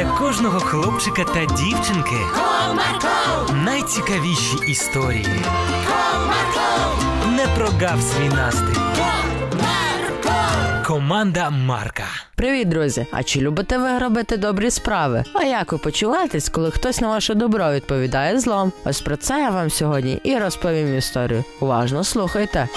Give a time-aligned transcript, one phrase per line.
[0.00, 5.26] для кожного хлопчика та дівчинки Comarco, найцікавіші історії.
[5.86, 8.80] Comarco, Не прогав свій настрій.
[8.98, 10.84] Comarco.
[10.86, 12.04] Команда Марка.
[12.34, 13.06] Привіт, друзі!
[13.12, 15.24] А чи любите ви робити добрі справи?
[15.34, 18.72] А як ви почуваєтесь, коли хтось на ваше добро відповідає злом?
[18.84, 21.44] Ось про це я вам сьогодні і розповім історію.
[21.60, 22.68] Уважно слухайте.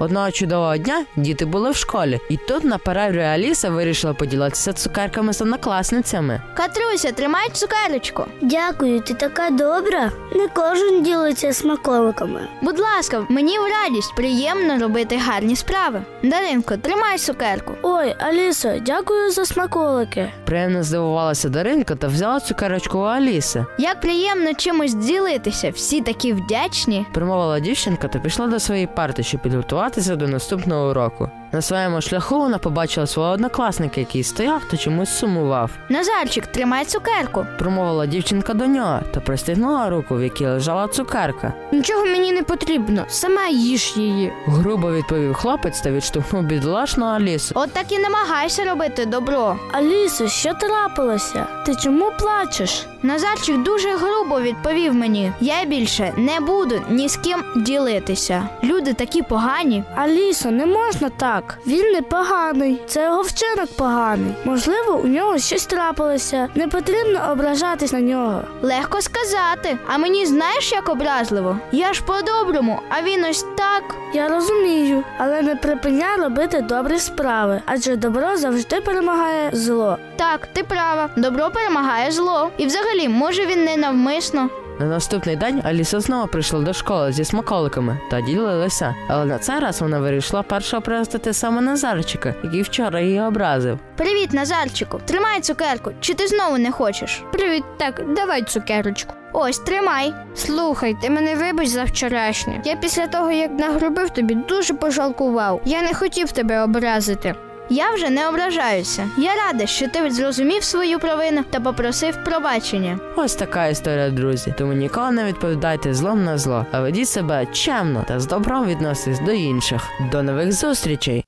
[0.00, 5.32] Одного чудового дня діти були в школі, і тут на перерві Аліса вирішила поділитися цукерками
[5.32, 6.42] з однокласницями.
[6.54, 8.24] Катруся, тримай цукерочку.
[8.42, 10.12] Дякую, ти така добра.
[10.34, 12.48] Не кожен ділиться смаколиками.
[12.62, 16.02] Будь ласка, мені в радість приємно робити гарні справи.
[16.22, 17.74] Даринко, тримай цукерку.
[17.82, 20.32] Ой, Алісо, дякую за смаколики.
[20.44, 23.66] Приємно здивувалася Даринка та взяла цукерочку у Аліси.
[23.78, 27.06] Як приємно чимось ділитися, всі такі вдячні.
[27.14, 29.40] Промовила дівчинка та пішла до своєї парти, щоб
[29.90, 31.30] підготуватися до наступного уроку.
[31.52, 35.70] На своєму шляху вона побачила свого однокласника, який стояв та чомусь сумував.
[35.88, 37.46] Назарчик, тримай цукерку.
[37.58, 41.52] Промовила дівчинка до нього та простягнула руку, в якій лежала цукерка.
[41.72, 44.32] Нічого мені не потрібно, сама їж її.
[44.46, 47.52] Грубо відповів хлопець та відштовхнув бідолашну Алісу.
[47.56, 49.56] От так і намагайся робити добро.
[49.72, 51.46] Алісо, що трапилося?
[51.66, 52.86] Ти чому плачеш?
[53.02, 58.48] Назарчик дуже грубо відповів мені: я більше не буду ні з ким ділитися.
[58.64, 59.84] Люди такі погані.
[59.96, 61.39] Алісо, не можна так.
[61.66, 62.80] Він не поганий.
[62.86, 64.34] Це його вчинок поганий.
[64.44, 66.48] Можливо, у нього щось трапилося.
[66.54, 68.42] Не потрібно ображатись на нього.
[68.62, 69.78] Легко сказати.
[69.86, 71.56] А мені знаєш, як образливо?
[71.72, 73.82] Я ж по-доброму, а він ось так.
[74.14, 79.98] Я розумію, але не припиняй робити добрі справи, адже добро завжди перемагає зло.
[80.16, 81.10] Так, ти права.
[81.16, 82.50] Добро перемагає зло.
[82.58, 84.48] І взагалі, може він не навмисно.
[84.80, 88.94] На наступний день Аліса знову прийшла до школи зі смаколиками та ділилася.
[89.08, 93.78] Але на цей раз вона вирішила першого пригостити саме Назарчика, який вчора її образив.
[93.96, 95.00] Привіт, Назарчику.
[95.04, 95.92] Тримай цукерку.
[96.00, 97.22] Чи ти знову не хочеш?
[97.32, 99.14] Привіт, так, давай цукерочку.
[99.32, 100.14] Ось, тримай.
[100.34, 102.62] Слухай, ти мене вибач за вчорашнє.
[102.64, 105.60] Я після того, як нагробив тобі, дуже пожалкував.
[105.64, 107.34] Я не хотів тебе образити.
[107.72, 109.08] Я вже не ображаюся.
[109.18, 112.98] Я рада, що ти зрозумів свою провину та попросив пробачення.
[113.16, 114.54] Ось така історія, друзі.
[114.58, 119.20] Тому ніколи не відповідайте злом на зло, а ведіть себе чемно та з добром відноситесь
[119.20, 119.82] до інших.
[120.12, 121.24] До нових зустрічей!